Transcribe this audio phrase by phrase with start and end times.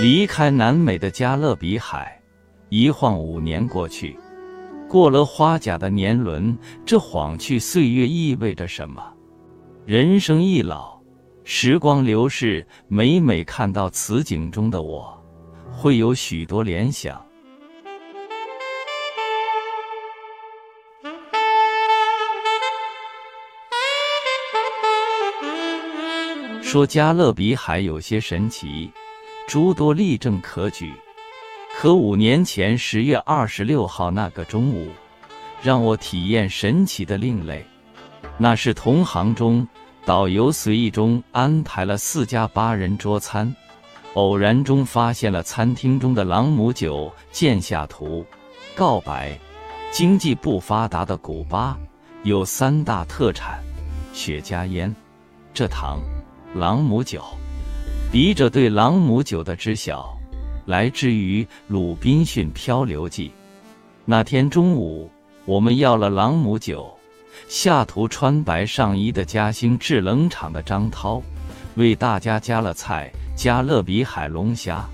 [0.00, 2.22] 离开南美的加勒比海，
[2.68, 4.16] 一晃五年过去，
[4.88, 6.56] 过了花甲的年轮，
[6.86, 9.02] 这晃去岁月意味着什么？
[9.84, 11.00] 人生易老，
[11.42, 15.20] 时光流逝，每每看到此景中的我，
[15.72, 17.20] 会有许多联想。
[26.62, 28.92] 说加勒比海有些神奇，
[29.48, 30.92] 诸多例证可举。
[31.74, 34.88] 可五年前十月二十六号那个中午，
[35.62, 37.64] 让我体验神奇的另类。
[38.36, 39.66] 那是同行中
[40.04, 43.56] 导游随意中安排了四家八人桌餐，
[44.12, 48.26] 偶然中发现了餐厅中的朗姆酒见下图。
[48.74, 49.38] 告白，
[49.90, 51.78] 经济不发达的古巴
[52.22, 53.64] 有三大特产：
[54.12, 54.94] 雪茄烟、
[55.54, 55.98] 蔗糖。
[56.54, 57.22] 朗姆酒，
[58.10, 60.18] 笔者对朗姆酒的知晓，
[60.64, 63.28] 来自于《鲁滨逊漂流记》。
[64.06, 65.10] 那天中午，
[65.44, 66.90] 我们要了朗姆酒。
[67.48, 71.22] 下图穿白上衣的嘉兴制冷厂的张涛，
[71.74, 74.88] 为大家加了菜，加勒比海龙虾，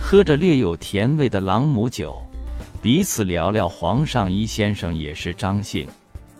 [0.00, 2.16] 喝着略有甜味的朗姆酒，
[2.80, 3.68] 彼此聊聊。
[3.68, 5.86] 黄上衣先生也是张姓，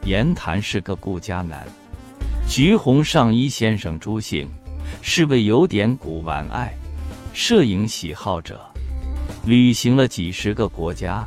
[0.07, 1.67] 言谈是个顾家男。
[2.49, 4.51] 橘红上衣先生朱姓，
[5.01, 6.75] 是位有点古玩爱、
[7.33, 8.61] 摄影喜好者，
[9.45, 11.25] 旅行了几十个国家，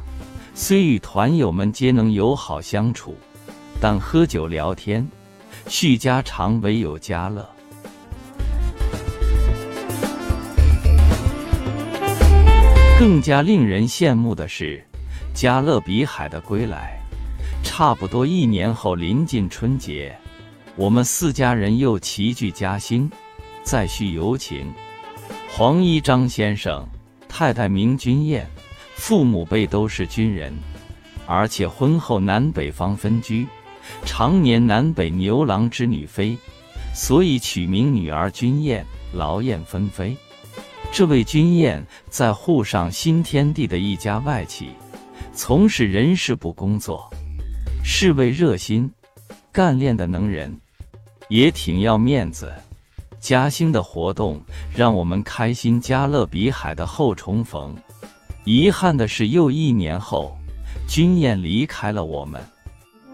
[0.54, 3.16] 虽与团友们皆能友好相处，
[3.80, 5.08] 但喝酒聊天、
[5.68, 7.48] 叙家常唯有家乐。
[13.00, 14.84] 更加令人羡慕的是，
[15.34, 17.00] 加勒比海的归来，
[17.64, 20.18] 差不多一年后临近春节。
[20.76, 23.10] 我们四家人又齐聚嘉兴，
[23.68, 24.74] 再续友情。
[25.50, 26.88] 黄一张先生，
[27.28, 28.48] 太太名君燕，
[28.96, 30.58] 父母辈都是军人，
[31.26, 33.46] 而且婚后南北方分居，
[34.06, 36.38] 常年南北牛郎织女飞，
[36.96, 40.16] 所以取名女儿君燕，劳燕分飞。
[40.90, 44.70] 这位君燕在沪上新天地的一家外企，
[45.34, 47.10] 从事人事部工作，
[47.84, 48.90] 是位热心、
[49.52, 50.58] 干练的能人。
[51.30, 52.54] 也挺要面子，
[53.20, 54.42] 嘉兴的活动
[54.74, 55.82] 让我们开心。
[55.82, 57.76] 加勒比海的后重逢，
[58.46, 60.38] 遗憾的是又一年后，
[60.88, 62.42] 君燕离开了我们。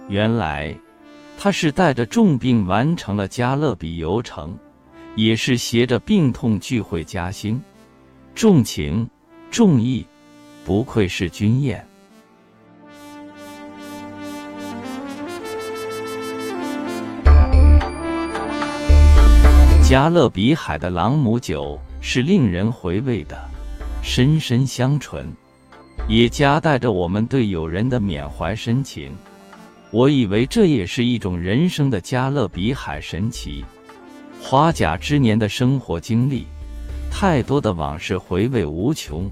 [0.10, 0.76] 原来，
[1.38, 4.58] 他是带着重病完成了加勒比游程，
[5.16, 7.62] 也是携着病痛聚会嘉兴，
[8.36, 9.10] 重情
[9.50, 10.06] 重义，
[10.66, 11.86] 不愧是君燕。
[19.94, 23.40] 加勒比海的朗姆酒是令人回味的，
[24.02, 25.32] 深深香醇，
[26.10, 29.12] 也夹带着我们对友人的缅怀深情。
[29.92, 33.64] 我以为这也是一种人生的加勒比海神奇。
[34.42, 36.48] 花甲之年的生活经历，
[37.12, 39.30] 太多的往事回味无穷，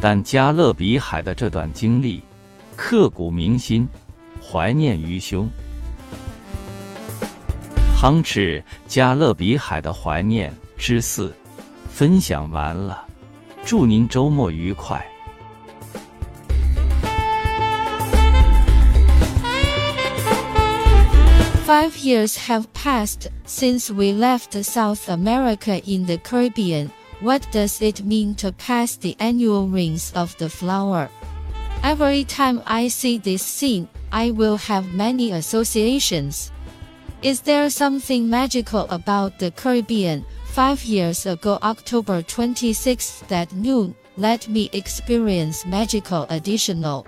[0.00, 2.22] 但加勒比海的这段经历，
[2.76, 3.88] 刻骨铭心，
[4.40, 5.48] 怀念于胸。
[7.99, 11.33] 汤匙加勒比海的怀念之四，
[11.89, 13.03] 分享完了，
[13.65, 15.03] 祝您周末愉快。
[21.65, 26.91] Five years have passed since we left South America in the Caribbean.
[27.21, 31.07] What does it mean to pass the annual rings of the flower?
[31.81, 36.51] Every time I see this scene, I will have many associations.
[37.22, 40.24] Is there something magical about the Caribbean?
[40.46, 47.06] Five years ago, October 26th at noon, let me experience magical additional.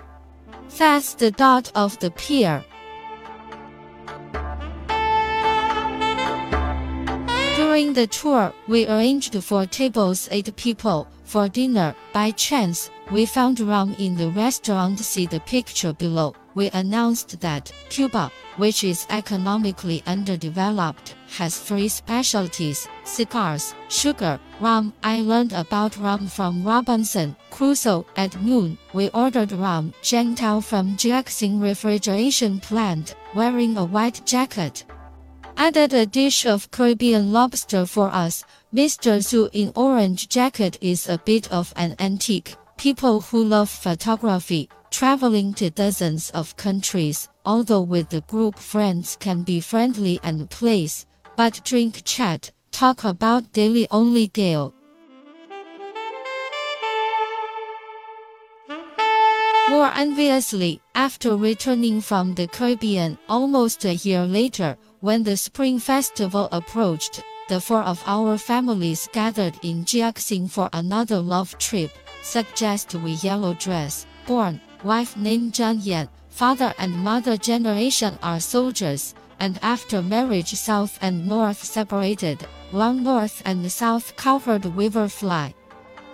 [0.77, 2.63] That's the dot of the pier.
[7.55, 11.95] During the tour, we arranged for tables 8 people for dinner.
[12.13, 14.99] By chance, we found rum in the restaurant.
[14.99, 16.35] See the picture below.
[16.55, 24.93] We announced that Cuba, which is economically underdeveloped, has three specialties cigars, sugar, rum.
[25.03, 28.05] I learned about rum from Robinson Crusoe.
[28.15, 29.93] At noon, we ordered rum.
[30.03, 34.85] Tao from Jiaxing Refrigeration Plant, wearing a white jacket,
[35.57, 38.43] added a dish of Caribbean lobster for us.
[38.73, 39.17] Mr.
[39.19, 42.55] Zhu in orange jacket is a bit of an antique.
[42.77, 49.41] People who love photography, Traveling to dozens of countries, although with the group friends can
[49.41, 54.71] be friendly and place, but drink chat, talk about daily only Gale.
[59.67, 66.47] More enviously, after returning from the Caribbean almost a year later, when the Spring Festival
[66.51, 71.89] approached, the four of our families gathered in Jiaxing for another love trip,
[72.21, 79.15] suggest we yellow dress, born, wife named Zhang Yan, father and mother generation are soldiers,
[79.39, 85.53] and after marriage south and north separated, long north and south covered river fly.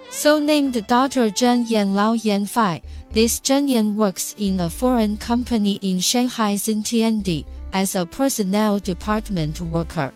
[0.10, 2.81] So named daughter Zhen Yan Lao Yan Fai,
[3.12, 9.62] this Zhen Yan works in a foreign company in Shanghai Xintiandi as a personnel department
[9.62, 10.12] worker.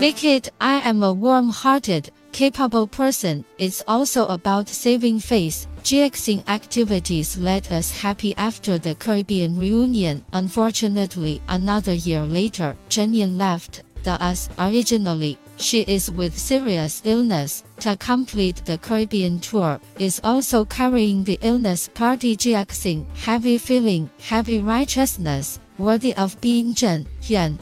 [0.00, 3.44] Make it I am a warm-hearted, capable person.
[3.58, 5.68] It's also about saving face.
[5.84, 10.24] Jiaxing activities led us happy after the Caribbean reunion.
[10.32, 15.38] Unfortunately, another year later, Zhen Yan left the us originally.
[15.56, 17.62] She is with serious illness.
[17.80, 24.58] To complete the Caribbean tour, is also carrying the illness party Jiaxing, heavy feeling, heavy
[24.58, 27.58] righteousness, worthy of being Zhen Yan.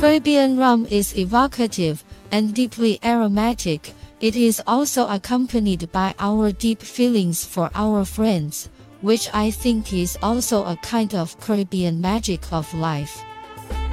[0.00, 2.02] Caribbean rum is evocative
[2.32, 3.92] and deeply aromatic.
[4.20, 8.68] It is also accompanied by our deep feelings for our friends
[9.00, 13.22] which I think is also a kind of Caribbean magic of life.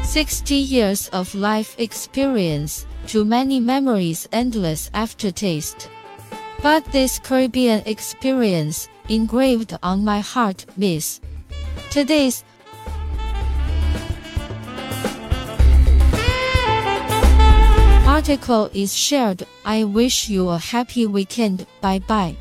[0.03, 5.89] 60 years of life experience, too many memories, endless aftertaste.
[6.61, 11.21] But this Caribbean experience, engraved on my heart, miss.
[11.89, 12.43] Today's
[18.17, 19.45] article is shared.
[19.63, 21.67] I wish you a happy weekend.
[21.81, 22.35] Bye bye.